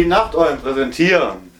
[0.00, 1.52] Die Nachteulen präsentieren.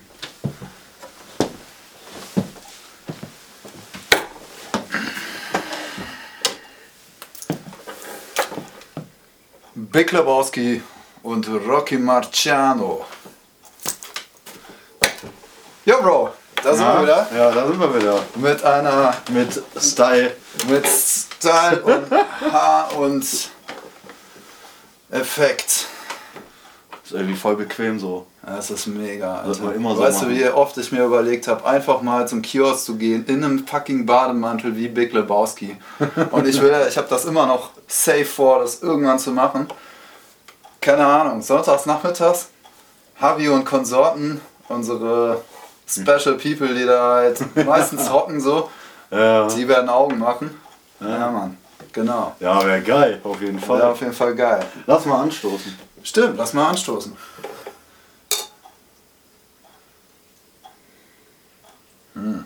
[9.74, 10.82] Big Lebowski
[11.22, 13.04] und Rocky Marciano.
[15.84, 16.30] Jo, Bro,
[16.62, 17.28] da sind wir wieder.
[17.36, 18.24] Ja, da sind wir wieder.
[18.36, 20.34] Mit einer, Mit Style.
[20.66, 22.10] mit Style und
[22.50, 23.50] Haar und
[25.10, 25.88] Effekt.
[27.10, 28.24] Ist irgendwie voll bequem so.
[28.46, 29.42] Das ist mega.
[29.44, 30.38] Man immer so weißt du, machen.
[30.38, 34.06] wie oft ich mir überlegt habe, einfach mal zum Kiosk zu gehen, in einem fucking
[34.06, 35.76] Bademantel wie Big Lebowski.
[36.30, 39.66] Und ich will, ich habe das immer noch safe vor, das irgendwann zu machen.
[40.80, 42.50] Keine Ahnung, sonntags nachmittags,
[43.20, 45.42] Javi und Konsorten, unsere
[45.88, 48.70] Special People, die da halt meistens hocken so,
[49.10, 50.58] Ja, die werden Augen machen.
[51.00, 51.58] Ja, Mann,
[51.92, 52.36] genau.
[52.38, 53.78] ja wäre geil, auf jeden Fall.
[53.78, 54.64] Wäre auf jeden Fall geil.
[54.86, 55.89] Lass mal anstoßen.
[56.02, 57.16] Stimmt, lass mal anstoßen.
[62.14, 62.44] Hm.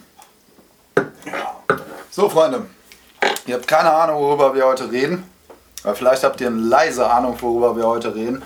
[2.10, 2.66] So, Freunde,
[3.46, 5.24] ihr habt keine Ahnung, worüber wir heute reden.
[5.82, 8.42] Aber vielleicht habt ihr eine leise Ahnung, worüber wir heute reden.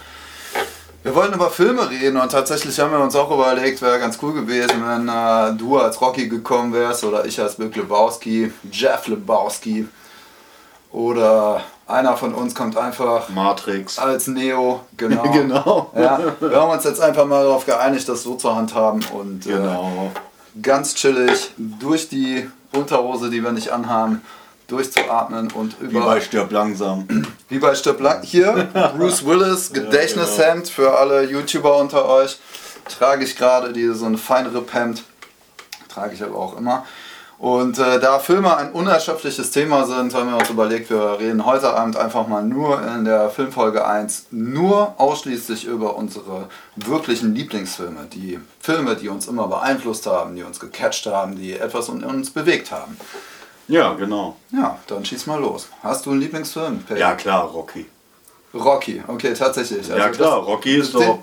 [1.04, 4.34] Wir wollten über Filme reden und tatsächlich haben wir uns auch überlegt, wäre ganz cool
[4.34, 9.86] gewesen, wenn äh, du als Rocky gekommen wärst oder ich als Big Lebowski, Jeff Lebowski
[10.90, 13.98] oder einer von uns kommt einfach Matrix.
[13.98, 15.22] als Neo, genau.
[15.32, 15.90] Genau.
[15.96, 20.12] Ja, wir haben uns jetzt einfach mal darauf geeinigt, das so zu handhaben und Genau.
[20.14, 24.22] äh, ganz chillig durch die Unterhose, die wir nicht anhaben,
[24.66, 27.08] durchzuatmen und Wie über bei Stirb langsam.
[27.48, 32.38] wie bei Stirb lang hier Bruce Willis Gedächtnishemd für alle YouTuber unter euch
[32.98, 35.02] trage ich gerade diese so ein Feinripp-Hemd
[35.88, 36.84] trage ich aber auch immer
[37.38, 41.72] und äh, da Filme ein unerschöpfliches Thema sind, haben wir uns überlegt, wir reden heute
[41.72, 48.06] Abend einfach mal nur in der Filmfolge 1 nur ausschließlich über unsere wirklichen Lieblingsfilme.
[48.12, 52.30] Die Filme, die uns immer beeinflusst haben, die uns gecatcht haben, die etwas in uns
[52.30, 52.96] bewegt haben.
[53.68, 54.34] Ja, genau.
[54.50, 55.68] Ja, dann schieß mal los.
[55.82, 56.82] Hast du einen Lieblingsfilm?
[56.82, 57.00] Peggy?
[57.00, 57.86] Ja, klar, Rocky.
[58.54, 59.86] Rocky, okay, tatsächlich.
[59.86, 61.18] ja, Also klar, Rocky ist doch der,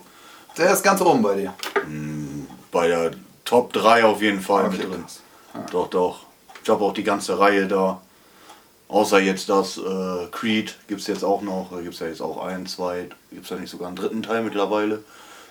[0.57, 1.53] der ist ganz oben bei dir.
[2.71, 3.11] bei der
[3.43, 5.01] Top 3 auf jeden Fall Okay, mit drin.
[5.01, 5.21] krass.
[5.71, 6.19] Doch, doch.
[6.63, 8.01] Ich habe auch die ganze Reihe da.
[8.87, 11.69] Außer jetzt das äh, Creed gibt es jetzt auch noch.
[11.71, 14.21] Da gibt es ja jetzt auch ein, zwei, gibt es ja nicht sogar einen dritten
[14.21, 15.03] Teil mittlerweile.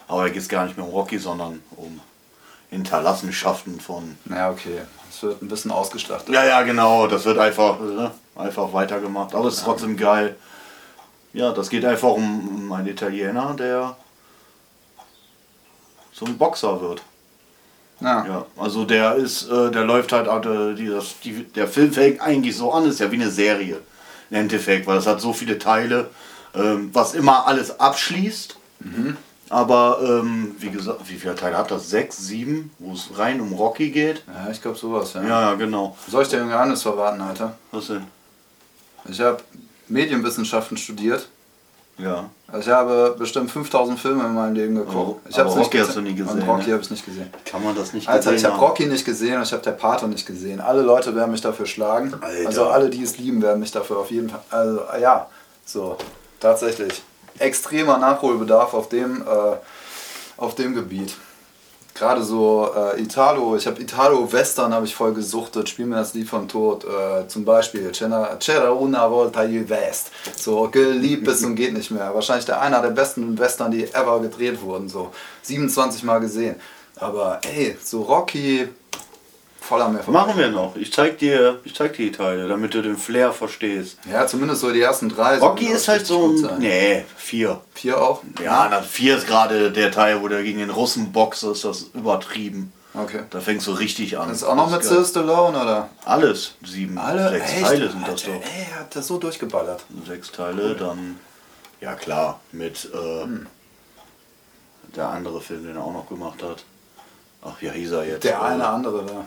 [0.06, 2.00] Aber da geht es gar nicht mehr um Rocky, sondern um
[2.70, 4.16] Hinterlassenschaften von.
[4.30, 4.82] Ja, okay.
[5.10, 6.28] Es wird ein bisschen ausgestattet.
[6.28, 7.06] Ja, ja, genau.
[7.06, 8.10] Das wird einfach, äh,
[8.40, 9.34] einfach weitergemacht.
[9.34, 10.36] Aber es ist trotzdem geil.
[11.32, 13.96] Ja, das geht einfach um, um einen Italiener, der
[16.12, 17.02] zum Boxer wird.
[18.00, 18.26] Ja.
[18.26, 22.20] Ja, also der ist, äh, der läuft halt, äh, die, das, die, der Film fängt
[22.20, 23.80] eigentlich so an, ist ja wie eine Serie
[24.30, 26.10] im Endeffekt, weil es hat so viele Teile,
[26.54, 28.56] ähm, was immer alles abschließt.
[29.50, 31.88] Aber ähm, wie gesagt, wie viele Teile hat das?
[31.88, 34.22] Sechs, sieben, wo es rein um Rocky geht?
[34.26, 35.22] Ja, ich glaube sowas, ja.
[35.22, 35.96] Ja, genau.
[36.08, 37.56] Soll ich dir ein Geheimnis verraten, Alter?
[37.70, 38.04] Was denn?
[39.08, 39.42] Ich habe
[39.88, 41.28] Medienwissenschaften studiert.
[41.98, 42.30] Ja.
[42.48, 45.20] Also ich habe bestimmt 5000 Filme in meinem Leben geguckt.
[45.24, 46.72] Oh, ich aber Rocky hast du nie gesehen, Und Rocky ne?
[46.74, 47.30] habe ich nicht gesehen.
[47.44, 48.60] Kann man das nicht Alter, ich gesehen habe?
[48.60, 50.60] Rocky nicht gesehen und ich habe der Pate nicht gesehen.
[50.60, 52.14] Alle Leute werden mich dafür schlagen.
[52.20, 52.46] Alter.
[52.46, 54.40] Also alle, die es lieben, werden mich dafür auf jeden Fall.
[54.50, 55.26] Also ja,
[55.64, 55.96] so
[56.40, 57.02] tatsächlich
[57.38, 59.56] extremer Nachholbedarf auf dem äh,
[60.36, 61.16] auf dem Gebiet.
[61.94, 66.12] Gerade so äh, Italo, ich habe Italo Western habe ich voll gesuchtet, spiel mir das
[66.12, 71.44] Lied von Tod, äh, zum Beispiel C'era C'era una volta il West, so geliebt bis
[71.44, 72.12] und geht nicht mehr.
[72.12, 75.10] Wahrscheinlich der einer der besten Western, die ever gedreht wurden, so
[75.42, 76.56] 27 Mal gesehen.
[76.96, 78.68] Aber ey, so Rocky,
[79.64, 80.76] voller mehr Machen wir noch.
[80.76, 83.98] Ich zeig dir, ich zeig dir die Teile, damit du den Flair verstehst.
[84.10, 85.38] Ja, zumindest so die ersten drei.
[85.38, 86.58] Rocky ist halt so ein.
[86.58, 87.60] Nee, vier.
[87.74, 88.22] Vier auch?
[88.42, 91.82] Ja, na, vier ist gerade der Teil, wo der gegen den Russen boxt, ist das
[91.94, 92.72] übertrieben.
[92.96, 93.24] Okay.
[93.30, 94.28] Da fängst du richtig an.
[94.28, 94.98] Das ist auch noch mit Das geil.
[94.98, 95.88] Sylvester Stallone, oder?
[96.04, 96.54] Alles.
[96.64, 97.30] Sieben, Alle?
[97.30, 97.62] sechs Echt?
[97.62, 98.28] Teile sind das doch.
[98.32, 99.84] Ey, er hat das so durchgeballert.
[100.06, 101.18] Sechs Teile, dann.
[101.80, 103.46] Ja, klar, mit äh, Hm.
[104.94, 106.64] der andere Film, den er auch noch gemacht hat.
[107.44, 108.24] Ach, wie hieß er jetzt?
[108.24, 109.24] Der Äh, eine andere da.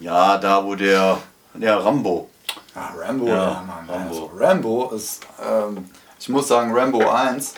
[0.00, 1.18] Ja, da, wo der.
[1.54, 2.28] Der Rambo.
[2.74, 3.88] Ah, Rambo, Ja, ja, Mann.
[3.88, 4.08] Rambo.
[4.08, 7.54] Also, Rambo ist, ähm, ich muss sagen, Rambo 1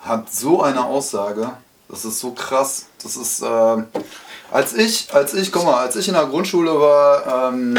[0.00, 1.50] hat so eine Aussage,
[1.88, 2.86] das ist so krass.
[3.02, 3.86] Das ist, ähm,
[4.52, 7.76] als ich, als ich, guck mal, als ich in der Grundschule war ähm,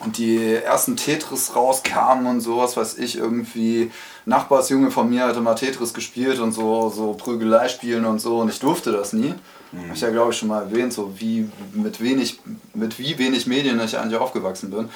[0.00, 3.90] und die ersten Tetris rauskamen und so, was weiß ich, irgendwie,
[4.24, 8.48] Nachbarsjunge von mir hatte mal Tetris gespielt und so, so Prügelei spielen und so und
[8.48, 9.34] ich durfte das nie.
[9.82, 12.40] Habe ich ja, glaube ich, schon mal erwähnt, so wie mit wenig,
[12.74, 14.88] mit wie wenig Medien ich eigentlich aufgewachsen bin.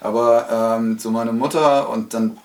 [0.00, 2.38] Aber ähm, so meine Mutter und dann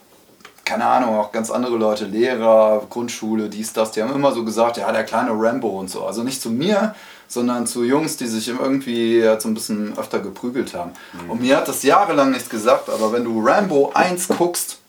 [0.67, 4.75] keine Ahnung, auch ganz andere Leute, Lehrer, Grundschule, dies, das, die haben immer so gesagt,
[4.75, 6.05] ja, der kleine Rambo und so.
[6.05, 6.93] Also nicht zu mir,
[7.29, 10.91] sondern zu Jungs, die sich irgendwie ja, so ein bisschen öfter geprügelt haben.
[11.13, 11.31] Mhm.
[11.31, 14.79] Und mir hat das jahrelang nichts gesagt, aber wenn du Rambo 1 guckst,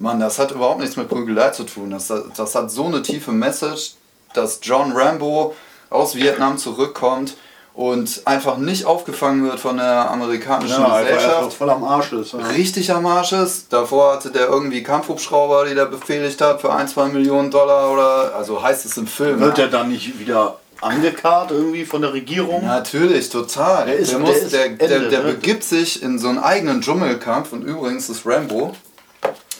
[0.00, 1.90] Mann, das hat überhaupt nichts mit Prügelei zu tun.
[1.90, 3.94] Das, das hat so eine tiefe Message,
[4.34, 5.54] dass John Rambo
[5.90, 7.36] aus Vietnam zurückkommt
[7.76, 11.52] und einfach nicht aufgefangen wird von der amerikanischen ja, Gesellschaft.
[11.52, 12.32] voll am Arsch ist.
[12.32, 12.38] Ja.
[12.38, 13.70] Richtig am Arsch ist.
[13.70, 18.34] Davor hatte der irgendwie Kampfhubschrauber, die der befehligt hat für ein, zwei Millionen Dollar oder
[18.34, 19.40] also heißt es im Film.
[19.40, 22.64] Wird der dann nicht wieder angekarrt irgendwie von der Regierung?
[22.64, 23.86] Natürlich, total.
[23.86, 25.32] Der, ist, der, muss, der, der, der, der ne?
[25.32, 28.74] begibt sich in so einen eigenen Dschungelkampf und übrigens ist Rambo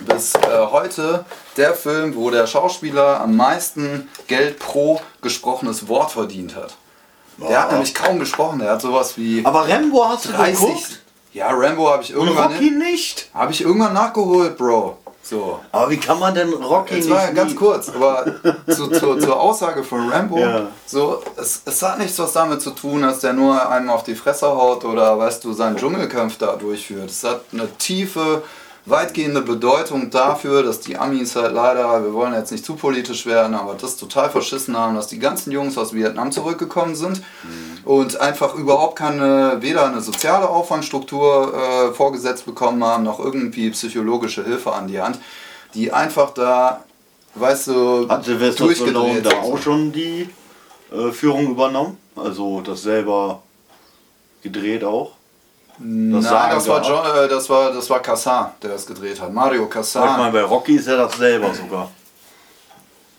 [0.00, 1.24] bis äh, heute
[1.56, 6.76] der Film, wo der Schauspieler am meisten Geld pro gesprochenes Wort verdient hat.
[7.38, 7.48] Boah.
[7.48, 9.44] Der hat nämlich kaum gesprochen, der hat sowas wie.
[9.44, 10.58] Aber Rambo hast du 30.
[10.58, 11.02] geguckt?
[11.32, 12.46] Ja, Rambo habe ich irgendwann.
[12.46, 13.28] Und Rocky nicht?
[13.34, 14.96] Habe ich irgendwann nachgeholt, Bro.
[15.22, 15.58] So.
[15.72, 17.34] Aber wie kann man denn Rocky Jetzt nicht?
[17.34, 18.24] ganz kurz, aber
[18.68, 20.68] zu, zu, zur Aussage von Rambo, ja.
[20.86, 24.14] so, es, es hat nichts was damit zu tun, dass der nur einem auf die
[24.14, 27.10] Fresse haut oder weißt du, seinen Dschungelkampf da durchführt.
[27.10, 28.44] Es hat eine tiefe
[28.86, 33.54] weitgehende Bedeutung dafür, dass die Amis halt leider, wir wollen jetzt nicht zu politisch werden,
[33.54, 37.84] aber das total verschissen haben, dass die ganzen Jungs aus Vietnam zurückgekommen sind mhm.
[37.84, 44.44] und einfach überhaupt keine, weder eine soziale Auffangstruktur äh, vorgesetzt bekommen haben, noch irgendwie psychologische
[44.44, 45.18] Hilfe an die Hand,
[45.74, 46.84] die einfach da,
[47.34, 50.28] weißt du, hat Silvester Stallone da auch schon die
[50.92, 51.98] äh, Führung übernommen?
[52.14, 53.42] Also das selber
[54.42, 55.15] gedreht auch?
[55.78, 59.32] Das Nein, das war, John, äh, das war das war Cassan, der das gedreht hat.
[59.32, 60.08] Mario Cassan.
[60.08, 61.90] Ich meine, bei Rocky ist er das selber sogar.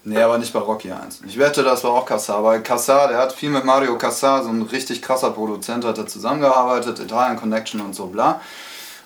[0.08, 1.22] Nee, aber nicht bei Rocky 1.
[1.28, 4.50] Ich wette, das war auch Cassar, weil Cassar, der hat viel mit Mario Cassar, so
[4.50, 8.40] ein richtig krasser Produzent, hat er zusammengearbeitet, Italian Connection und so bla.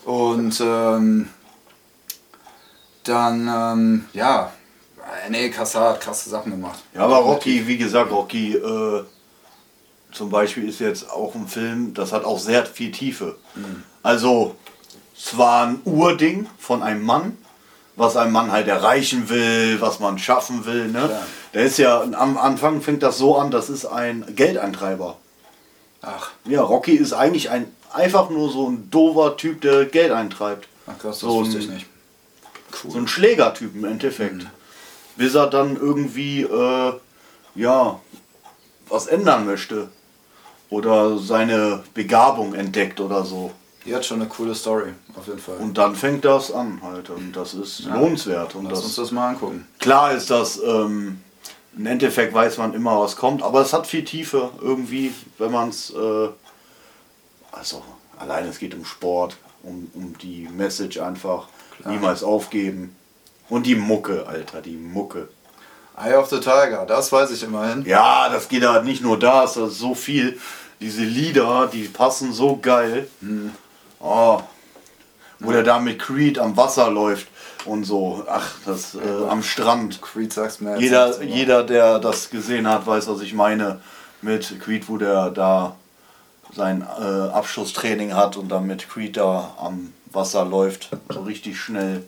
[0.06, 1.28] Und ähm,
[3.04, 4.52] dann, ähm, ja,
[5.30, 6.80] nee, Cassar hat krasse Sachen gemacht.
[6.94, 9.04] Ja, aber Rocky, wie gesagt, Rocky äh,
[10.12, 13.38] zum Beispiel ist jetzt auch ein Film, das hat auch sehr viel Tiefe.
[13.56, 13.84] Mhm.
[14.04, 14.56] Also,
[15.16, 17.38] es war ein Urding von einem Mann,
[17.96, 20.88] was ein Mann halt erreichen will, was man schaffen will.
[20.88, 21.10] Ne?
[21.54, 25.18] Der ist ja, am Anfang fängt das so an, das ist ein Geldeintreiber.
[26.02, 26.32] Ach.
[26.46, 30.68] Ja, Rocky ist eigentlich ein einfach nur so ein dover Typ, der Geld eintreibt.
[30.88, 31.86] Ach krass, das so wusste ich nicht.
[32.84, 32.92] Cool.
[32.92, 34.36] So ein Schlägertyp im Endeffekt.
[34.36, 34.48] Mhm.
[35.18, 36.94] Bis er dann irgendwie, äh,
[37.56, 38.00] ja,
[38.88, 39.90] was ändern möchte
[40.72, 43.52] oder seine Begabung entdeckt oder so.
[43.86, 45.58] Die hat schon eine coole Story, auf jeden Fall.
[45.58, 47.96] Und dann fängt das an halt und das ist ja.
[47.96, 48.56] lohnenswert.
[48.56, 49.68] Und Lass das, uns das mal angucken.
[49.80, 51.22] Klar ist das, ähm,
[51.76, 55.70] im Endeffekt weiß man immer, was kommt, aber es hat viel Tiefe irgendwie, wenn man
[55.70, 56.30] es, äh,
[57.52, 57.84] also
[58.18, 61.48] allein es geht um Sport, um, um die Message einfach,
[61.82, 61.94] Klar.
[61.94, 62.96] niemals aufgeben.
[63.50, 65.28] Und die Mucke, Alter, die Mucke.
[65.98, 67.84] Eye of the Tiger, das weiß ich immerhin.
[67.86, 70.40] Ja, das geht halt nicht nur da, es ist so viel
[70.82, 73.08] diese Lieder, die passen so geil.
[73.22, 73.52] Mhm.
[74.00, 74.42] Oh,
[75.40, 77.28] wo der da mit Creed am Wasser läuft
[77.66, 78.24] und so.
[78.28, 80.02] Ach, das äh, am Strand.
[80.02, 83.82] Creed sagst mir jeder, jeder, der das gesehen hat, weiß, was ich meine.
[84.22, 85.76] Mit Creed, wo der da
[86.54, 92.04] sein äh, Abschlusstraining hat und dann mit Creed da am Wasser läuft, so richtig schnell.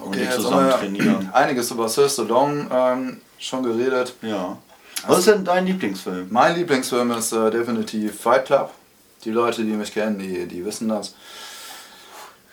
[0.00, 1.30] Und okay, die zusammen trainieren.
[1.32, 4.14] Einiges über Sir Stallone ähm, schon geredet.
[4.22, 4.58] Ja.
[5.06, 6.28] Was ist denn dein Lieblingsfilm?
[6.30, 8.72] Mein Lieblingsfilm ist äh, definitiv Fight Club.
[9.24, 11.14] Die Leute, die mich kennen, die, die wissen das.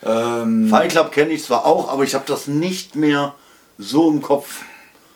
[0.06, 3.36] Ähm, Fight Club kenne ich zwar auch, aber ich habe das nicht mehr
[3.78, 4.62] so im Kopf,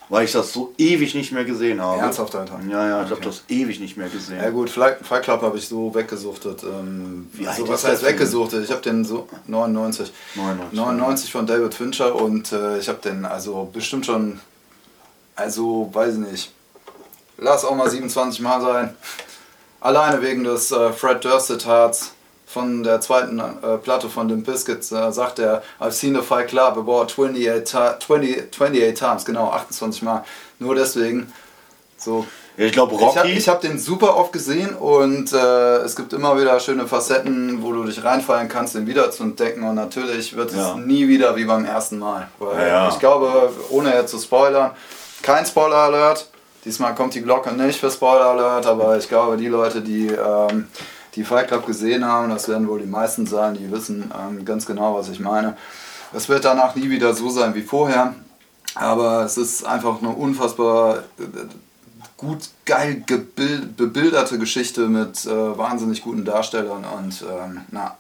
[0.10, 2.00] weil ich das so ewig nicht mehr gesehen habe.
[2.00, 2.60] Ernsthaft, Alter?
[2.70, 3.16] Ja, ja, ich okay.
[3.16, 4.38] habe das ewig nicht mehr gesehen.
[4.38, 6.64] Ja gut, Fight Club habe ich so weggesuchtet.
[6.64, 8.64] Ähm, Wie so, was heißt weggesuchtet?
[8.64, 10.12] Ich habe den so 99.
[10.36, 10.78] 99.
[10.78, 14.40] 99 von David Fincher und äh, ich habe den also bestimmt schon,
[15.36, 16.52] also weiß ich nicht,
[17.38, 18.96] lass auch mal 27 Mal sein.
[19.80, 22.14] Alleine wegen des äh, Fred Durst-Zitats
[22.48, 26.48] von der zweiten äh, Platte von den Biscuits äh, sagt er, I've seen the Fight
[26.48, 30.24] Club about 28, 20, 28 times, genau, 28 Mal.
[30.60, 31.32] Nur deswegen.
[31.98, 32.26] So.
[32.56, 33.32] Ja, ich glaube, Rocky.
[33.34, 37.62] Ich habe hab den super oft gesehen und äh, es gibt immer wieder schöne Facetten,
[37.62, 39.62] wo du dich reinfallen kannst, den wieder zu entdecken.
[39.64, 40.72] Und natürlich wird ja.
[40.72, 42.30] es nie wieder wie beim ersten Mal.
[42.40, 42.90] Weil ja.
[42.90, 44.72] ich glaube, ohne jetzt zu spoilern,
[45.22, 46.30] kein Spoiler-Alert,
[46.68, 50.68] Diesmal kommt die Glocke nicht für Spoiler Alert, aber ich glaube, die Leute, die ähm,
[51.16, 54.66] die Fight Club gesehen haben, das werden wohl die meisten sein, die wissen ähm, ganz
[54.66, 55.56] genau, was ich meine.
[56.12, 58.16] Es wird danach nie wieder so sein wie vorher,
[58.76, 61.24] aber es ist einfach eine unfassbar äh,
[62.18, 63.02] gut, geil
[63.78, 67.96] bebilderte Geschichte mit äh, wahnsinnig guten Darstellern und ähm, einer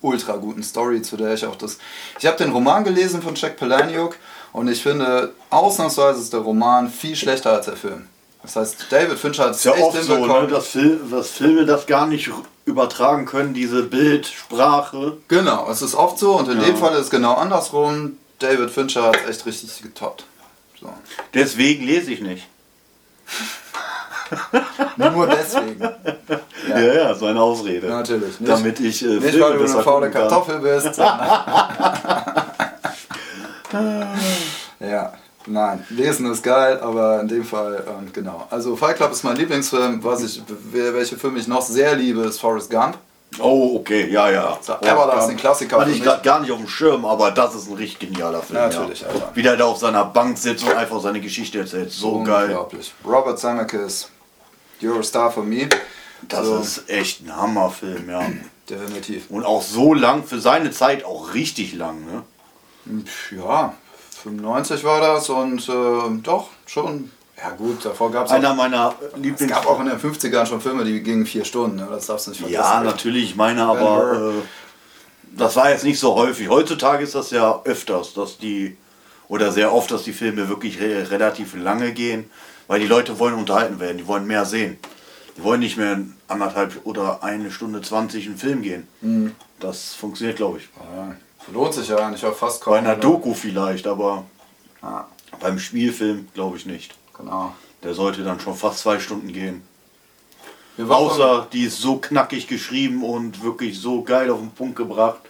[0.00, 1.78] ultra guten Story, zu der ich auch das.
[2.20, 4.16] Ich habe den Roman gelesen von Jack Palahniuk
[4.56, 8.06] und ich finde, ausnahmsweise ist der Roman viel schlechter als der Film.
[8.42, 10.46] Das heißt, David Fincher hat es Ist ja echt oft so, hinbekommen.
[10.46, 12.30] ne, dass, Fil dass Filme das gar nicht
[12.64, 15.18] übertragen können, diese Bildsprache.
[15.28, 16.64] Genau, es ist oft so und in Ja.
[16.66, 18.16] dem Fall ist es genau andersrum.
[18.38, 20.24] David Fincher hat es echt richtig getoppt.
[20.80, 20.88] So.
[21.34, 22.46] Deswegen lese ich nicht.
[24.96, 25.80] Nur deswegen.
[26.68, 27.86] Ja, ja, so eine Ausrede.
[27.88, 28.40] Natürlich.
[28.40, 30.10] Nicht, Damit ich äh, nicht weil du eine faule.
[30.10, 30.98] Kartoffel bist.
[34.80, 35.12] ja,
[35.46, 38.46] nein, lesen ist geil, aber in dem Fall, ähm, genau.
[38.50, 40.02] Also Fight Club ist mein Lieblingsfilm.
[40.02, 40.42] Was ich,
[40.72, 42.98] welche Filme ich noch sehr liebe, ist Forrest Gump.
[43.40, 44.56] Oh, okay, ja, ja.
[44.60, 47.74] So, Everlasting Klassiker Hatte ich grad gar nicht auf dem Schirm, aber das ist ein
[47.74, 48.60] richtig genialer Film.
[48.60, 49.08] Natürlich, ja.
[49.08, 49.30] Alter.
[49.34, 51.90] Wie der da auf seiner Bank sitzt und einfach seine Geschichte erzählt.
[51.92, 52.46] So geil.
[52.46, 52.94] Unglaublich.
[53.04, 54.08] Robert Zemeckis,
[54.80, 55.68] You're a Star for Me.
[56.28, 56.56] Das So.
[56.58, 58.22] ist echt ein Hammerfilm, ja.
[58.70, 59.26] Definitiv.
[59.28, 62.22] Und auch so lang, für seine Zeit auch richtig lang, ne?
[63.36, 63.74] Ja,
[64.22, 67.10] 95 war das und äh, doch, schon.
[67.38, 69.52] Ja gut, davor gab es Einer meiner Es Lieblings...
[69.52, 71.88] gab auch in den 50ern schon Filme, die gingen vier Stunden, ne?
[71.90, 72.62] das darfst du nicht vergessen.
[72.62, 76.48] Ja, natürlich, ich meine aber, äh, das war jetzt nicht so häufig.
[76.48, 78.76] Heutzutage ist das ja öfters, dass die,
[79.28, 82.30] oder sehr oft, dass die Filme wirklich re relativ lange gehen,
[82.68, 84.78] weil die Leute wollen unterhalten werden, die wollen mehr sehen.
[85.36, 88.88] Die wollen nicht mehr in anderthalb oder eine Stunde 20 einen Film gehen.
[89.02, 89.34] Mhm.
[89.60, 90.68] Das funktioniert, glaube ich.
[90.76, 91.14] Ja,
[91.52, 92.72] lohnt sich ja eigentlich auch fast kaum.
[92.74, 93.00] Bei einer ne?
[93.00, 94.24] Doku vielleicht, aber
[94.82, 95.08] Ja,
[95.40, 96.94] beim Spielfilm glaube ich nicht.
[97.16, 97.54] genau.
[97.82, 99.62] Der sollte dann schon fast zwei Stunden gehen.
[100.78, 105.20] Außer die ist so knackig geschrieben und wirklich so geil auf den Punkt gebracht,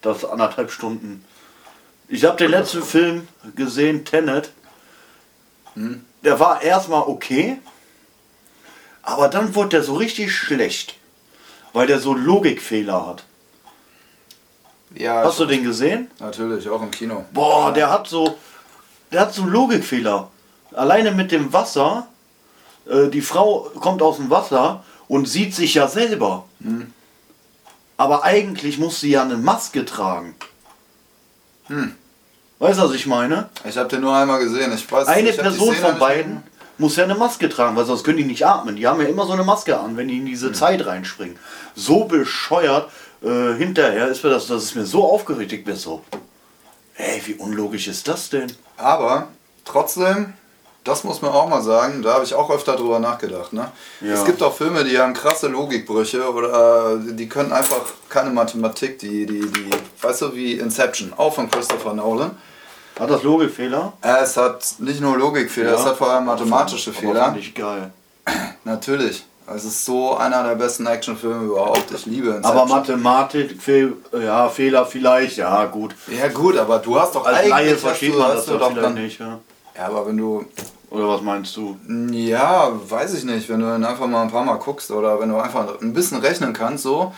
[0.00, 1.24] dass anderthalb Stunden.
[2.08, 4.50] Ich habe den letzten Film gesehen, Tenet.
[6.22, 7.58] Der war erstmal okay,
[9.02, 10.96] aber dann wurde der so richtig schlecht,
[11.72, 13.24] weil der so Logikfehler hat.
[14.96, 16.10] Ja, Hast du den gesehen?
[16.20, 17.24] Natürlich, auch im Kino.
[17.32, 18.36] Boah, der hat so,
[19.10, 20.28] der hat so Logikfehler.
[20.74, 22.06] Alleine mit dem Wasser.
[22.88, 26.44] Äh, die Frau kommt aus dem Wasser und sieht sich ja selber.
[27.96, 30.34] Aber eigentlich muss sie ja eine Maske tragen.
[31.66, 31.94] Hm.
[32.58, 33.48] Weißt du, was ich meine?
[33.68, 34.72] Ich habe den nur einmal gesehen.
[34.72, 36.42] Ich weiß, Eine ich Person von beiden
[36.78, 38.76] muss ja eine Maske tragen, weil sonst können die nicht atmen.
[38.76, 40.26] Die haben ja immer so eine Maske an, wenn die in Hm.
[40.26, 41.36] diese Zeit reinspringen.
[41.74, 42.88] So bescheuert.
[43.22, 45.52] Äh, hinterher ist mir das, das ist mir so aufgeregt.
[45.52, 46.02] Ich so,
[46.96, 48.52] ey, wie unlogisch ist das denn?
[48.76, 49.28] Aber
[49.64, 50.32] trotzdem,
[50.84, 53.52] das muss man auch mal sagen, da habe ich auch öfter drüber nachgedacht.
[53.52, 53.70] Ne?
[54.00, 54.14] Ja.
[54.14, 59.26] Es gibt auch Filme, die haben krasse Logikbrüche oder die können einfach keine Mathematik, die,
[59.26, 62.32] die, die, weißt du, wie Inception, auch von Christopher Nolan.
[62.98, 63.92] Hat das Logikfehler?
[64.02, 67.26] Es hat nicht nur Logikfehler, es hat vor allem mathematische Fehler.
[67.26, 67.90] Fand ich geil.
[68.64, 69.24] Natürlich.
[69.46, 71.90] Es ist so einer der besten Actionfilme überhaupt.
[71.92, 72.56] Ich liebe Inception.
[72.56, 75.94] Aber Mathematik, Fehl, ja, Fehler vielleicht, ja gut.
[76.08, 79.18] Ja gut, aber du hast doch Als eigentlich Laie versteht man das doch dann, nicht.
[79.18, 79.40] Ja.
[79.76, 80.44] Ja, aber wenn du
[80.90, 81.76] Oder was meinst du?
[82.10, 83.48] Ja, weiß ich nicht.
[83.48, 86.18] Wenn du dann einfach mal ein paar Mal guckst oder wenn du einfach ein bisschen
[86.18, 87.14] rechnen kannst so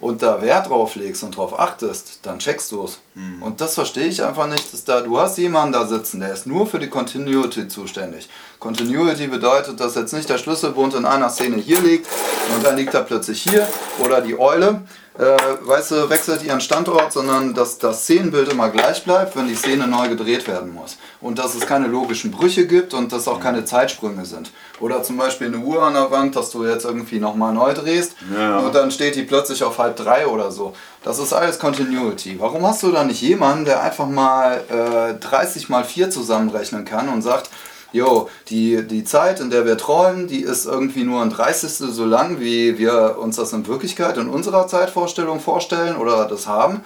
[0.00, 2.98] und da Wert drauf legst und drauf achtest, dann checkst du es.
[3.40, 4.72] Und das verstehe ich einfach nicht.
[4.72, 8.28] Dass da, du hast jemanden da sitzen, der ist nur für die Continuity zuständig.
[8.58, 12.08] Continuity bedeutet, dass jetzt nicht der Schlüsselbund in einer Szene hier liegt
[12.56, 13.68] und dann liegt er plötzlich hier
[14.02, 14.82] oder die Eule,
[15.18, 19.54] äh, weißt du, wechselt ihren Standort, sondern dass das Szenenbild immer gleich bleibt, wenn die
[19.54, 20.96] Szene neu gedreht werden muss.
[21.20, 24.50] Und dass es keine logischen Brüche gibt und dass auch keine Zeitsprünge sind.
[24.80, 28.16] Oder zum Beispiel eine Uhr an der Wand, dass du jetzt irgendwie nochmal neu drehst
[28.36, 28.58] Ja.
[28.58, 30.74] und dann steht die plötzlich auf halb drei oder so.
[31.04, 32.40] Das ist alles Continuity.
[32.40, 37.08] Warum hast du da nicht jemanden, der einfach mal äh, 30 mal 4 zusammenrechnen kann
[37.08, 37.50] und sagt,
[37.92, 42.04] Jo, die, die Zeit, in der wir träumen, die ist irgendwie nur ein Dreißigstel so
[42.04, 46.80] lang, wie wir uns das in Wirklichkeit in unserer Zeitvorstellung vorstellen oder das haben.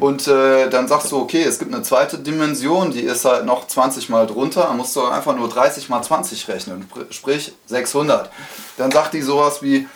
[0.00, 3.68] Und äh, dann sagst du, okay, es gibt eine zweite Dimension, die ist halt noch
[3.68, 8.28] 20 mal drunter, dann musst du einfach nur 30 mal 20 rechnen, spr- sprich 600.
[8.76, 9.86] Dann sagt die sowas wie,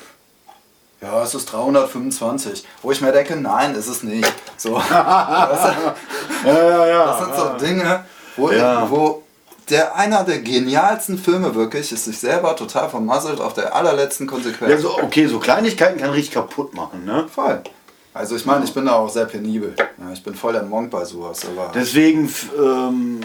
[1.05, 2.65] ja, es ist 325.
[2.83, 4.33] Wo ich mir denke, nein, ist es nicht.
[4.57, 4.81] So?
[6.45, 7.07] Ja, ja, ja.
[7.07, 8.05] Das sind so Dinge,
[8.37, 8.89] wo, Ja.
[8.91, 9.23] wo
[9.71, 14.71] der einer der genialsten Filme wirklich ist sich selber total vermasselt auf der allerletzten Konsequenz.
[14.71, 17.27] ja so, okay, so Kleinigkeiten kann richtig kaputt machen, ne?
[17.35, 17.63] Voll.
[18.13, 19.75] Also ich meine, ich bin da auch sehr penibel.
[19.79, 21.41] Ja, ich bin voll der Monk bei sowas.
[21.47, 23.21] Aber Deswegen ähm,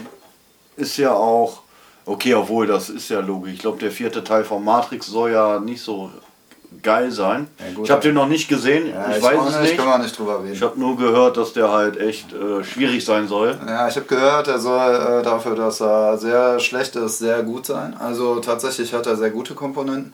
[0.78, 1.62] ist ja auch,
[2.06, 3.54] okay, obwohl das ist ja logisch.
[3.54, 6.10] Ich glaube, der vierte Teil von Matrix soll ja nicht so
[6.84, 7.48] geil sein.
[7.60, 9.78] Ja, gut, ich habe den noch nicht gesehen, ja, ich weiß es nicht.
[9.78, 10.54] Können wir nicht drüber reden.
[10.54, 13.58] Ich habe nur gehört, dass der halt echt äh, schwierig sein soll.
[13.68, 17.66] Ja, ich habe gehört, er soll äh, dafür, dass er sehr schlecht ist, sehr gut
[17.66, 17.96] sein.
[18.00, 20.14] Also tatsächlich hat er sehr gute Komponenten.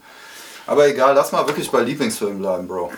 [0.67, 2.91] Aber egal, lass mal wirklich bei Lieblingsfilmen bleiben, Bro.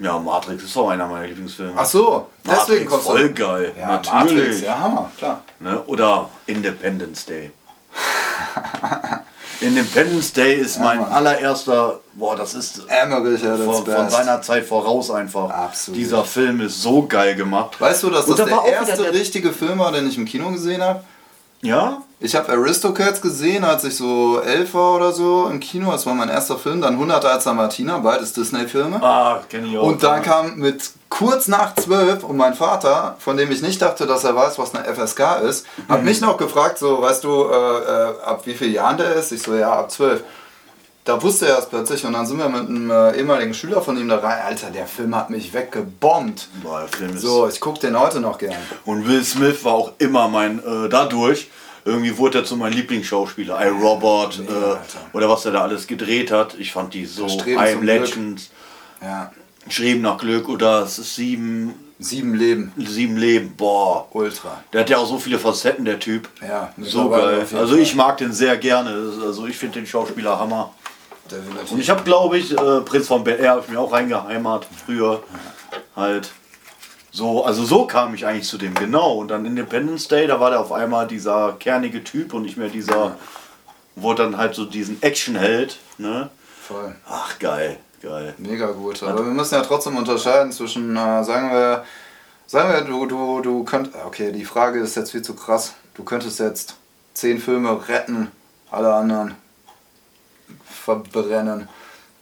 [0.00, 1.72] Ja, Matrix ist auch einer meiner Lieblingsfilme.
[1.76, 3.34] Ach so, deswegen Matrix, kommst voll du.
[3.34, 3.72] geil.
[3.78, 4.34] Ja, Natürlich.
[4.34, 5.42] Matrix, ja, Hammer, klar.
[5.60, 5.80] Ne?
[5.86, 7.52] Oder Independence Day.
[9.64, 11.12] Independence Day ist mein Mann.
[11.12, 15.50] allererster, boah, das ist von, von seiner Zeit voraus einfach.
[15.50, 15.98] Absolut.
[16.00, 17.80] Dieser Film ist so geil gemacht.
[17.80, 21.02] Weißt du, dass das der erste richtige Film war, den ich im Kino gesehen habe?
[21.64, 22.02] Ja?
[22.20, 25.90] Ich habe Aristocats gesehen, als ich so elf war oder so im Kino.
[25.92, 26.80] Das war mein erster Film.
[26.80, 29.02] Dann 100 als Martina, beides Disney-Filme.
[29.02, 29.40] Ah,
[29.78, 29.82] auch.
[29.82, 34.06] Und dann kam mit kurz nach zwölf und mein Vater, von dem ich nicht dachte,
[34.06, 36.04] dass er weiß, was eine FSK ist, hat Mhm.
[36.06, 39.32] mich noch gefragt, so, weißt du, äh, äh, ab wie vielen Jahren der ist?
[39.32, 40.22] Ich so, ja, ab zwölf.
[41.04, 43.98] Da wusste er es plötzlich und dann sind wir mit einem äh, ehemaligen Schüler von
[43.98, 44.40] ihm da rein.
[44.42, 46.48] Alter, der Film hat mich weggebombt.
[46.62, 48.54] Boah, der Film ist So, ich gucke den heute noch gern.
[48.86, 51.48] Und Will Smith war auch immer mein, äh, dadurch,
[51.84, 53.60] irgendwie wurde er zu meinem Lieblingsschauspieler.
[53.62, 54.76] I, Robot, Mega, äh,
[55.16, 56.54] oder was er da alles gedreht hat.
[56.58, 58.00] Ich fand die so, Streben I zum Am Glück.
[58.00, 58.50] Legends,
[59.02, 59.30] Ja,
[59.68, 62.72] Streben nach Glück oder sieben, sieben Leben.
[62.78, 64.08] sieben Leben, boah.
[64.12, 64.64] Ultra.
[64.72, 66.30] Der hat ja auch so viele Facetten, der Typ.
[66.40, 67.46] Ja, So geil.
[67.54, 69.12] Also ich mag den sehr gerne.
[69.22, 70.72] Also ich finde den Schauspieler Hammer.
[71.70, 74.66] Und ich habe, glaube ich, äh, Prinz von Bel Air habe ich mir auch reingeheimert
[74.84, 75.22] früher.
[75.96, 76.30] Halt.
[77.10, 79.14] So, also so kam ich eigentlich zu dem, genau.
[79.14, 82.68] Und dann Independence Day, da war der auf einmal dieser kernige Typ und nicht mehr
[82.68, 83.16] dieser,
[83.94, 86.28] wurde dann halt so diesen Actionheld, ne?
[86.60, 86.94] Voll.
[87.08, 88.34] Ach, geil, geil.
[88.38, 89.02] Mega gut.
[89.02, 91.84] Aber wir müssen ja trotzdem unterscheiden zwischen, äh, sagen wir,
[92.46, 95.74] sagen wir, du, du, du könnt, okay, die Frage ist jetzt viel zu krass.
[95.94, 96.74] Du könntest jetzt
[97.14, 98.30] zehn Filme retten,
[98.70, 99.36] alle anderen
[100.84, 101.68] verbrennen.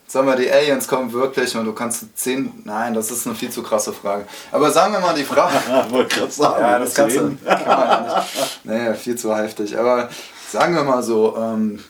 [0.06, 3.50] Sagen wir, die Aliens kommen wirklich und du kannst zehn, nein, das ist eine viel
[3.50, 4.26] zu krasse Frage.
[4.50, 5.54] Aber sagen wir mal die Frage.
[5.90, 6.60] Wollte gerade sagen.
[6.60, 7.20] Ja, das kannst du.
[7.20, 8.60] Kann man ja nicht.
[8.64, 9.78] Nee, viel zu heftig.
[9.78, 10.10] Aber
[10.50, 11.82] sagen wir mal so, ähm,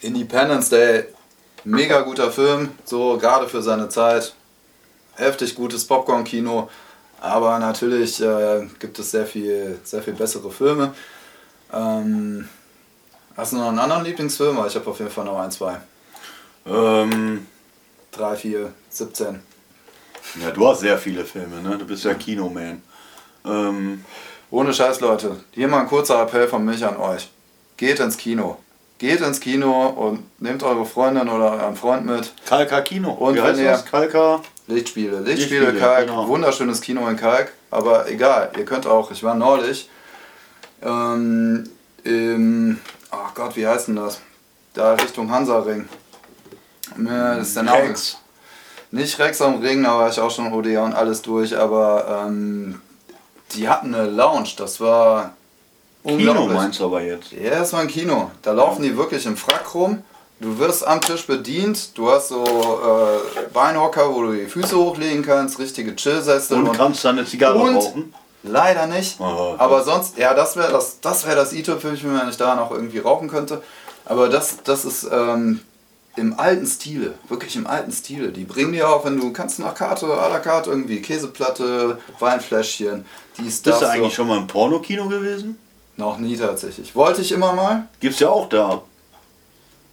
[0.00, 1.04] Independence Day,
[1.64, 4.34] mega guter Film, so gerade für seine Zeit.
[5.16, 6.70] Heftig gutes Popcorn-Kino.
[7.20, 10.94] Aber natürlich äh, gibt es sehr viel, sehr viel bessere Filme.
[11.72, 12.48] Ähm,
[13.40, 14.58] hast du noch einen anderen Lieblingsfilm?
[14.66, 15.76] Ich habe auf jeden Fall noch ein, zwei.
[16.66, 17.46] Ähm,
[18.12, 19.40] 3, 4, 17.
[20.42, 21.78] ja, du hast sehr viele Filme, ne?
[21.78, 22.82] Du bist ja Kinoman.
[23.44, 24.04] Ähm,
[24.50, 25.36] Ohne Scheiß, Leute.
[25.52, 27.30] Hier mal ein kurzer Appell von mich an euch.
[27.76, 28.58] Geht ins Kino.
[28.98, 32.32] Geht ins Kino und nehmt eure Freundin oder euren Freund mit.
[32.44, 33.12] Kalka Kino.
[33.12, 33.86] Und Wie heißt wenn ihr- das?
[33.86, 34.42] Kalka?
[34.66, 35.20] Lichtspiele.
[35.20, 36.06] Lichtspiele, Lichtspiele, Kalk.
[36.08, 36.28] genau.
[36.28, 37.52] Wunderschönes Kino in Kalk.
[37.70, 39.88] Aber egal, ihr könnt auch, ich war neulich
[40.82, 41.68] ähm,
[42.04, 42.78] im,
[43.10, 44.20] ach Gott, wie heißt denn das?
[44.74, 45.88] Da Richtung Hansaring.
[46.96, 47.82] Mir ist der Name.
[47.82, 48.16] Rex.
[48.92, 52.80] Nicht Rex am Ring, da war ich auch schon Odeon alles durch, aber ähm,
[53.52, 55.34] die hatten eine Lounge, das war
[56.02, 56.56] Kino unglaublich.
[56.56, 57.30] meinst du aber jetzt.
[57.32, 58.30] Ja, das war ein Kino.
[58.42, 60.02] Da laufen die wirklich im Frack rum.
[60.40, 65.22] Du wirst am Tisch bedient, du hast so äh, Beinhocker, wo du die Füße hochlegen
[65.22, 68.14] kannst, richtige Chillsessel Und kannst dann eine Zigarre und- rauchen?
[68.42, 69.20] Leider nicht.
[69.20, 72.70] Oh, aber sonst, ja, das wäre das, das, wär das i-Tüpfelchen, wenn ich da noch
[72.70, 73.62] irgendwie rauchen könnte.
[74.06, 75.60] Aber das, das ist ähm,
[76.16, 78.32] im alten Stile, wirklich im alten Stile.
[78.32, 83.04] Die bringen dir auch, wenn du kannst nach Karte, à la carte irgendwie Käseplatte, Weinfläschchen,
[83.38, 83.74] dies, das.
[83.74, 83.92] Bist du so.
[83.92, 85.58] eigentlich schon mal im Pornokino gewesen?
[85.96, 86.94] Noch nie tatsächlich.
[86.96, 87.88] Wollte ich immer mal.
[88.00, 88.82] Gibt's ja auch da.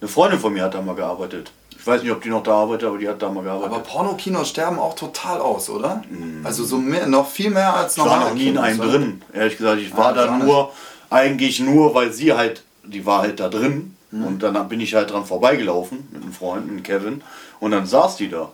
[0.00, 1.52] Eine Freundin von mir hat da mal gearbeitet.
[1.88, 3.72] Ich weiß nicht, ob die noch da arbeitet, aber die hat da mal gearbeitet.
[3.72, 6.02] Aber Pornokinos sterben auch total aus, oder?
[6.44, 9.22] Also so mehr, noch viel mehr als ich war normale noch nie in einem drin.
[9.32, 10.70] Ehrlich gesagt, ich war Ah, da nur,
[11.08, 13.96] eigentlich nur, weil sie halt, die war halt da drin.
[14.10, 14.24] Mhm.
[14.26, 17.22] Und dann bin ich halt dran vorbeigelaufen mit einem Freund, mit Kevin.
[17.58, 18.50] Und dann saß die da.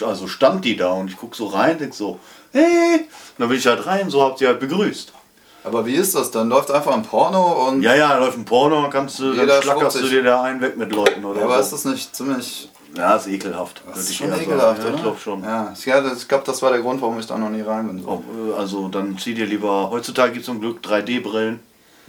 [0.00, 2.18] Also stand die da und ich guck so rein, denk so,
[2.52, 3.00] hey.
[3.00, 5.12] Und dann bin ich halt rein, so hab sie halt begrüßt.
[5.64, 6.30] Aber wie ist das?
[6.30, 7.82] Dann läuft einfach ein Porno und.
[7.82, 10.92] Ja, ja, läuft ein Porno, kannst du, dann schlackerst du dir da einen weg mit
[10.92, 11.76] Leuten oder Ja, aber ist so.
[11.76, 12.70] das nicht ziemlich.
[12.96, 13.82] Ja, ist ekelhaft.
[13.86, 14.88] Das ist schon ekelhaft, sagen.
[14.90, 15.44] Ja, ich glaube schon.
[15.44, 18.02] Ja, ich, ja, glaube, das war der Grund, warum ich da noch nie rein bin.
[18.02, 18.08] So.
[18.08, 21.60] Ob, äh, Also dann zieh dir lieber, heutzutage gibt es zum Glück 3D-Brillen.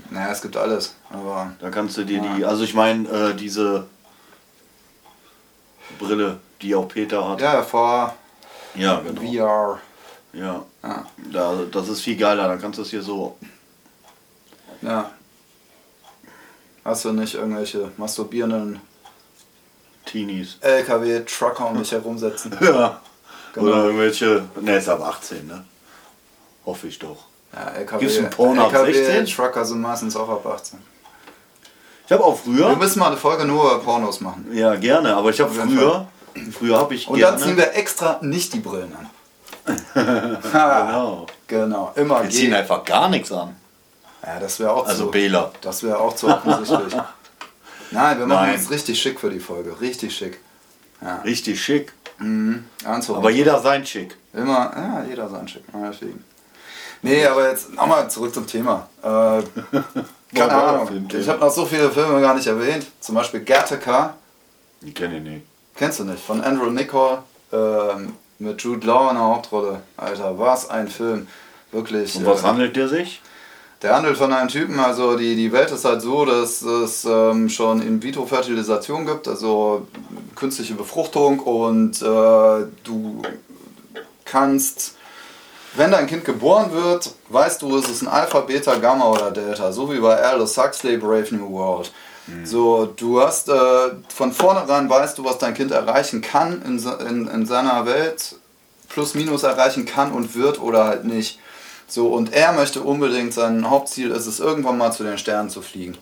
[0.10, 0.96] Naja, es gibt alles.
[1.12, 1.52] Aber.
[1.60, 3.86] Da kannst du dir die, also ich meine, äh, diese
[6.00, 7.42] Brille, die auch Peter hat.
[7.42, 8.16] Ja, vor
[8.76, 9.22] Ja, genau.
[9.22, 9.80] VR.
[10.34, 10.64] Ja.
[10.84, 11.06] Ja.
[11.32, 13.38] Da, das ist viel geiler, dann kannst du es hier so.
[14.82, 15.12] ja.
[16.84, 18.82] Hast du nicht irgendwelche masturbierenden
[20.06, 20.58] Teenies.
[20.62, 22.56] LKW-Trucker um dich herumsetzen?
[22.62, 23.02] Ja.
[23.54, 23.68] Genau.
[23.68, 24.46] Oder irgendwelche.
[24.62, 25.66] Ne, ist ab 18, ne?
[26.66, 27.26] Hoffe ich doch.
[27.54, 28.00] Ja, LKW.
[28.00, 29.26] Gibt's ein Porno ab 16?
[29.26, 30.80] Trucker sind meistens auch ab 18.
[32.06, 32.76] Ich habe auch Wir früher.
[32.78, 34.48] müssen mal eine Folge nur über Pornos machen.
[34.54, 36.08] Ja, gerne, aber ich habe früher.
[36.58, 37.38] Früher habe ich Und gerne.
[37.38, 39.10] dann ziehen wir extra nicht die Brillen an.
[39.94, 41.28] Genau.
[41.48, 43.56] genau, immer Wir ziehen einfach gar nichts an.
[44.26, 45.52] Ja, das wäre auch Also zu, Bela.
[45.62, 46.94] das wäre auch zu offensichtlich.
[47.92, 48.56] Nein, wir machen Nein.
[48.60, 50.40] uns richtig schick für die Folge, richtig schick.
[51.02, 51.94] Ja, Richtig schick.
[52.20, 52.66] Mhm.
[52.86, 54.16] Aber jeder sein Schick.
[54.34, 55.64] Immer, ja, jeder sein Schick.
[55.74, 56.24] Deswegen.
[57.02, 58.88] Nee, aber jetzt nochmal zurück zum Thema.
[59.02, 59.08] Äh,
[60.38, 61.08] keine Ahnung.
[61.12, 62.86] Ich habe noch so viele Filme gar nicht erwähnt.
[63.00, 64.14] Zum Beispiel Gattaca.
[64.82, 65.46] Die kenne ich nicht.
[65.76, 66.24] Kennst du nicht?
[66.24, 69.82] Von Andrew Niccol ähm, mit Jude Law in der Hauptrolle.
[69.98, 71.28] Alter, was ein Film.
[71.72, 72.16] Wirklich.
[72.16, 73.22] Und was äh, handelt der sich?
[73.82, 77.50] Der handelt von einem Typen, also die, die Welt ist halt so, dass es ähm,
[77.50, 79.88] schon In-vitro-Fertilisation gibt, also
[80.36, 83.22] künstliche Befruchtung und äh, du
[84.24, 84.98] kannst,
[85.76, 89.72] wenn dein Kind geboren wird, weißt du, es ist ein Alpha, Beta, Gamma oder Delta,
[89.72, 91.92] so wie bei Aldous Huxley Brave New World.
[92.28, 92.46] Mhm.
[92.46, 97.28] So, du hast äh, von vornherein weißt du, was dein Kind erreichen kann in, in,
[97.28, 98.36] in seiner Welt,
[98.90, 101.40] plus minus erreichen kann und wird oder halt nicht.
[101.88, 105.62] So, und er möchte unbedingt, sein Hauptziel ist es, irgendwann mal zu den Sternen zu
[105.62, 105.98] fliegen.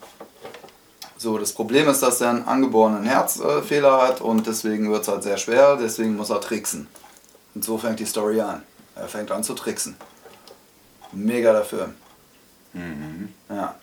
[1.18, 5.24] So, das Problem ist, dass er einen angeborenen Herzfehler hat und deswegen wird es halt
[5.24, 6.88] sehr schwer, deswegen muss er tricksen.
[7.56, 8.64] Und so fängt die Story an.
[8.96, 9.96] Er fängt an zu tricksen.
[11.12, 11.94] Mega der Film.
[12.74, 13.34] Mhm.
[13.50, 13.76] Ja.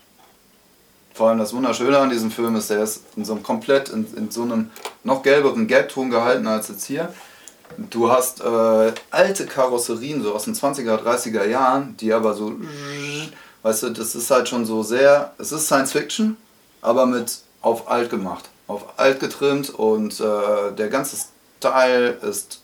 [1.17, 4.07] Vor allem das Wunderschöne an diesem Film ist, der ist in so einem komplett, in,
[4.17, 4.71] in so einem
[5.03, 7.09] noch gelberen Gelbton gehalten als jetzt hier.
[7.79, 12.53] Du hast äh, alte Karosserien, so aus den 20er, 30er Jahren, die aber so,
[13.63, 16.37] weißt du, das ist halt schon so sehr, es ist Science Fiction,
[16.83, 21.17] aber mit auf alt gemacht, auf alt getrimmt und äh, der ganze
[21.59, 22.61] Style ist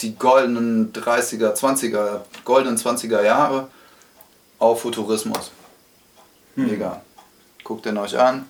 [0.00, 3.68] die goldenen 30er, 20er, goldenen 20er Jahre
[4.58, 5.52] auf Futurismus.
[6.56, 6.66] Hm.
[6.66, 7.02] Mega.
[7.62, 8.48] Guckt den euch an.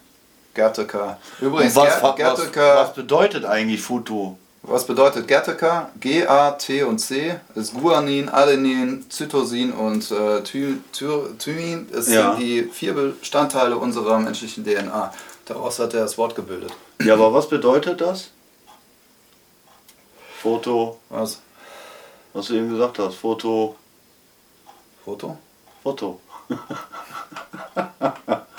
[0.54, 1.18] Gattaca.
[1.40, 4.36] Übrigens, was, was, was bedeutet eigentlich Futu?
[4.62, 5.90] Was bedeutet Gattaca?
[6.00, 11.88] G, A, T und C ist Guanin, Adenin, Zytosin und äh, Thymin.
[11.92, 12.30] Es ja.
[12.30, 15.12] sind die vier Bestandteile unserer menschlichen DNA.
[15.44, 16.72] Daraus hat er das Wort gebildet.
[17.02, 18.30] Ja, aber was bedeutet das?
[20.40, 20.98] Foto.
[21.10, 21.40] Was?
[22.32, 23.16] Was du eben gesagt hast.
[23.16, 23.76] Foto.
[25.04, 25.36] Foto?
[25.82, 26.20] Foto.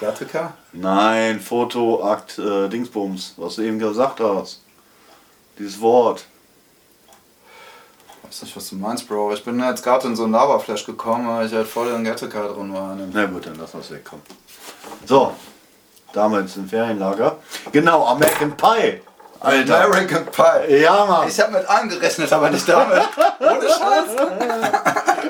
[0.06, 0.54] Gattaca?
[0.74, 3.34] Nein, Foto, Akt, äh, Dingsbums.
[3.38, 4.62] Was du eben gesagt hast.
[5.58, 6.26] Dieses Wort.
[8.24, 9.34] Ich weiß nicht, was du meinst, Bro.
[9.34, 12.48] Ich bin jetzt gerade in so einen Lava-Flash gekommen, weil ich halt voll in Gattaca
[12.48, 12.96] drin war.
[12.96, 14.24] Na gut, dann lass uns wegkommen.
[15.06, 15.34] So,
[16.13, 17.38] damals im Ferienlager.
[17.72, 19.02] Genau, American Pie.
[19.39, 19.86] Alter.
[19.86, 20.82] American Pie.
[20.82, 21.28] Ja, Mann.
[21.28, 23.02] Ich habe mit angerechnet, aber nicht damit.
[23.39, 24.82] Ohne Scheiß.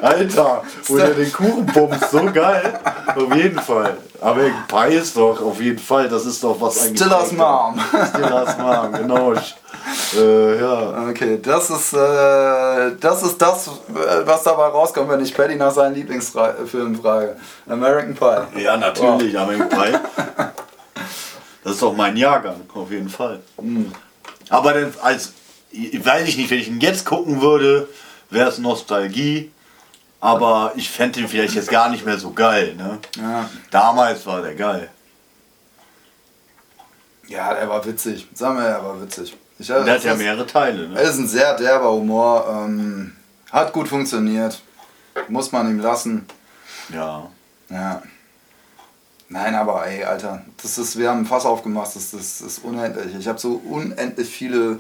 [0.06, 2.80] Alter, wo der den Kuchen pumpt, so geil.
[3.16, 3.98] Auf jeden Fall.
[4.22, 7.00] American Pie ist doch auf jeden Fall, das ist doch was eigentlich.
[7.00, 7.80] Stillers Mom.
[8.10, 9.34] Stillers Mom, genau.
[10.18, 11.08] Äh, ja.
[11.10, 13.70] Okay, das ist, äh, das ist das,
[14.26, 17.36] was dabei rauskommt, wenn ich Paddy nach seinen Lieblingsfilmen frage.
[17.68, 18.62] American Pie.
[18.62, 19.40] Ja, natürlich, oh.
[19.40, 19.98] American Pie.
[21.64, 23.40] Das ist doch mein Jahrgang, auf jeden Fall.
[23.60, 23.92] Mhm.
[24.50, 25.34] Aber denn als,
[25.72, 27.90] weiß ich nicht, wenn ich ihn jetzt gucken würde,
[28.30, 29.52] wäre es Nostalgie.
[30.26, 32.76] Aber ich fände ihn vielleicht jetzt gar nicht mehr so geil.
[32.76, 33.00] Ne?
[33.18, 33.50] Ja.
[33.70, 34.90] Damals war der geil.
[37.28, 38.28] Ja, der war witzig.
[38.34, 39.36] Sagen wir, er war witzig.
[39.60, 40.90] Ich, der hat ja mehrere Teile.
[40.90, 41.00] Ne?
[41.00, 42.46] Es ist ein sehr derber Humor.
[42.50, 43.16] Ähm,
[43.52, 44.62] hat gut funktioniert.
[45.28, 46.26] Muss man ihm lassen.
[46.90, 47.30] Ja.
[47.70, 48.02] Ja.
[49.30, 52.64] Nein, aber ey, Alter, das ist, wir haben ein Fass aufgemacht, das, das, das ist
[52.64, 53.16] unendlich.
[53.16, 54.80] Ich habe so unendlich viele,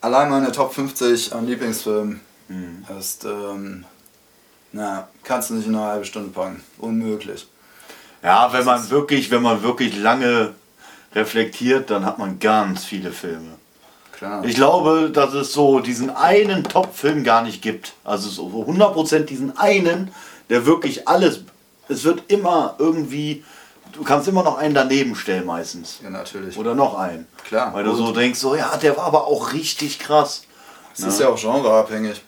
[0.00, 2.84] allein meine Top 50 an Lieblingsfilmen mhm.
[2.98, 3.84] ist, ähm,
[4.72, 6.62] na, kannst du nicht in eine halbe Stunde packen.
[6.78, 7.46] Unmöglich.
[8.22, 10.54] Ja, wenn man wirklich, wenn man wirklich lange
[11.14, 13.52] reflektiert, dann hat man ganz viele Filme.
[14.12, 14.44] Klar.
[14.44, 17.94] Ich glaube, dass es so diesen einen Top-Film gar nicht gibt.
[18.04, 20.10] Also so 100% diesen einen,
[20.50, 21.40] der wirklich alles
[21.90, 23.44] es wird immer irgendwie,
[23.92, 25.98] du kannst immer noch einen daneben stellen meistens.
[26.02, 26.56] Ja, natürlich.
[26.56, 27.26] Oder noch einen.
[27.44, 27.74] Klar.
[27.74, 30.42] Weil du so denkst, so, ja, der war aber auch richtig krass.
[30.96, 32.22] Das ist ja auch genreabhängig.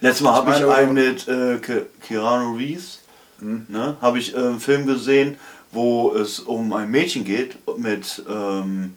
[0.00, 1.58] Letztes Mal habe ich einen mit äh,
[2.06, 3.00] Keanu Reeves,
[3.40, 3.66] hm.
[3.68, 5.36] ne, habe ich äh, einen Film gesehen,
[5.72, 8.94] wo es um ein Mädchen geht, mit, ähm,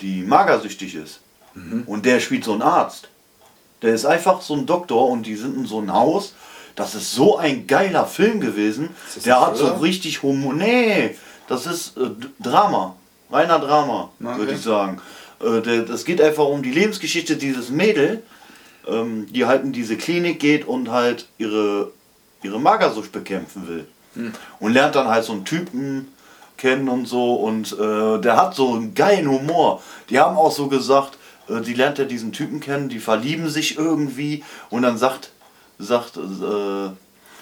[0.00, 1.20] die magersüchtig ist.
[1.54, 1.82] Mhm.
[1.86, 3.08] Und der spielt so einen Arzt.
[3.82, 6.34] Der ist einfach so ein Doktor und die sind in so einem Haus
[6.78, 8.90] das ist so ein geiler Film gewesen.
[9.24, 10.54] Der hat so richtig Humor.
[10.54, 11.16] Nee,
[11.48, 12.94] das ist äh, Drama.
[13.32, 14.38] Reiner Drama, okay.
[14.38, 15.00] würde ich sagen.
[15.40, 18.22] Äh, das geht einfach um die Lebensgeschichte dieses Mädel,
[18.88, 21.92] ähm, die halt in diese Klinik geht und halt ihre,
[22.42, 23.86] ihre Magersucht bekämpfen will.
[24.14, 24.32] Hm.
[24.60, 26.08] Und lernt dann halt so einen Typen
[26.56, 27.34] kennen und so.
[27.34, 29.82] Und äh, der hat so einen geilen Humor.
[30.10, 33.76] Die haben auch so gesagt, äh, die lernt ja diesen Typen kennen, die verlieben sich
[33.78, 35.30] irgendwie und dann sagt
[35.78, 36.90] sagt, äh,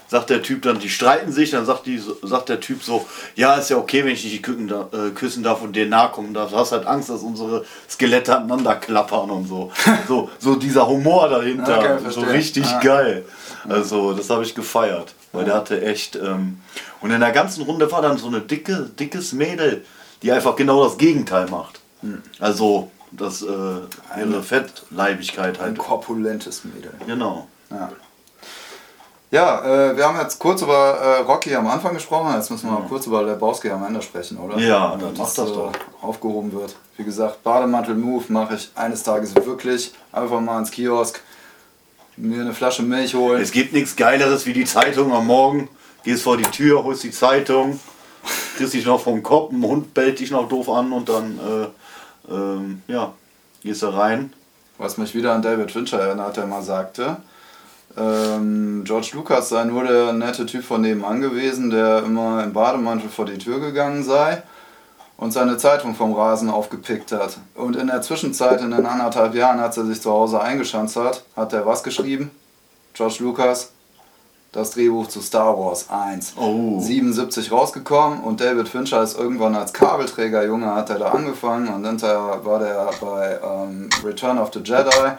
[0.08, 3.54] sagt der Typ dann, die streiten sich, dann sagt, die, sagt der Typ so, ja,
[3.54, 6.50] ist ja okay, wenn ich dich da- äh, küssen darf und dir nahe kommen darf.
[6.50, 9.72] Du hast halt Angst, dass unsere Skelette aneinander klappern und so.
[10.08, 12.32] so, so dieser Humor dahinter, Okay, so verstehe.
[12.32, 12.80] richtig Ah.
[12.80, 13.24] geil.
[13.68, 16.58] Also, das habe ich gefeiert, weil der hatte echt, ähm,
[17.00, 19.84] und in der ganzen Runde war dann so eine dicke, dickes Mädel,
[20.22, 21.80] die einfach genau das Gegenteil macht.
[22.38, 23.46] Also, das, äh,
[24.20, 25.78] ihre Fettleibigkeit Ein halt.
[25.78, 26.92] korpulentes Mädel.
[27.06, 27.48] Genau.
[27.70, 27.90] Ja,
[29.30, 32.78] ja äh, wir haben jetzt kurz über äh, Rocky am Anfang gesprochen, jetzt müssen wir
[32.78, 34.58] mal kurz über Lebowski am Ende sprechen, oder?
[34.58, 35.72] Ja, Damit dann mach das doch.
[36.02, 36.76] aufgehoben wird.
[36.96, 39.92] Wie gesagt, Bademantel-Move mache ich eines Tages wirklich.
[40.12, 41.20] Einfach mal ins Kiosk,
[42.16, 43.42] mir eine Flasche Milch holen.
[43.42, 45.68] Es gibt nichts Geileres wie die Zeitung am Morgen.
[46.04, 47.80] Gehst vor die Tür, holst die Zeitung,
[48.56, 51.38] kriegst dich noch vom Kopf, ein Hund bellt dich noch doof an und dann,
[52.28, 53.12] äh, ähm, ja,
[53.62, 54.32] gehst da rein.
[54.78, 57.16] Was mich wieder an David Fincher erinnert, der mal sagte,
[57.96, 63.08] ähm, George Lucas sei nur der nette Typ von nebenan gewesen, der immer im Bademantel
[63.08, 64.42] vor die Tür gegangen sei
[65.16, 67.38] und seine Zeitung vom Rasen aufgepickt hat.
[67.54, 71.24] Und in der Zwischenzeit, in den anderthalb Jahren, als er sich zu Hause eingeschanzt hat,
[71.34, 72.30] hat er was geschrieben?
[72.92, 73.72] George Lucas,
[74.52, 76.34] das Drehbuch zu Star Wars 1.
[76.38, 76.80] Oh.
[76.80, 82.40] 77 rausgekommen und David Fincher ist irgendwann als Kabelträgerjunge hat er da angefangen und hinterher
[82.42, 85.12] war der bei ähm, Return of the Jedi,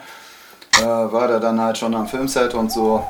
[0.80, 3.04] äh, war der dann halt schon am Filmset und so.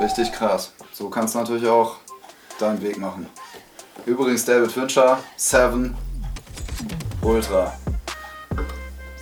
[0.00, 0.72] Richtig krass.
[0.92, 1.96] So kannst du natürlich auch
[2.58, 3.28] deinen Weg machen.
[4.06, 5.96] Übrigens David Fincher, Seven,
[7.22, 7.72] Ultra.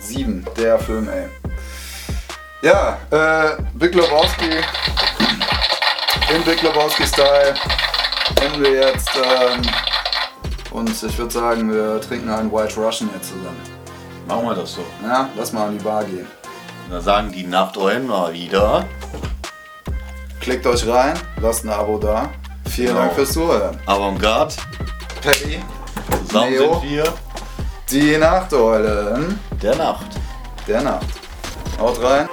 [0.01, 1.27] 7, der Film, ey.
[2.61, 4.49] Ja, äh, Big Lebowski,
[6.33, 7.55] im Big Lebowski-Style
[8.35, 9.09] kennen wir jetzt.
[9.15, 9.61] Ähm,
[10.71, 13.61] und ich würde sagen, wir trinken einen White Russian jetzt zusammen.
[14.27, 14.83] Machen wir das so.
[15.03, 16.27] Ja, lass mal an die Bar gehen.
[16.89, 18.85] Da sagen die Nachteulen mal wieder.
[20.41, 22.29] Klickt euch rein, lasst ein Abo da.
[22.69, 22.99] Vielen Genau.
[23.01, 23.79] Dank fürs Zuhören.
[23.85, 24.55] Avantgarde,
[25.21, 25.59] Paddy,
[26.27, 26.79] zusammen Neo.
[26.79, 27.03] sind wir
[27.91, 30.05] die Nachteulen der Nacht.
[30.67, 31.05] der Nacht.
[31.79, 32.27] Haut rein.